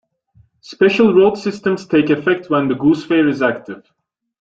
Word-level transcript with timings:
Special 0.61 1.13
road 1.13 1.35
systems 1.37 1.85
take 1.85 2.09
effect 2.09 2.49
when 2.49 2.67
the 2.67 2.73
Goose 2.73 3.05
Fair 3.05 3.27
is 3.27 3.43
active. 3.43 3.83